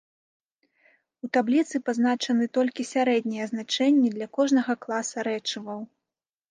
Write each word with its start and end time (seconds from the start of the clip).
У 1.27 1.29
табліцы 1.37 1.75
пазначаны 1.89 2.49
толькі 2.59 2.89
сярэднія 2.93 3.45
значэнні 3.55 4.09
для 4.19 4.27
кожнага 4.41 4.73
класа 4.89 5.17
рэчываў. 5.31 5.79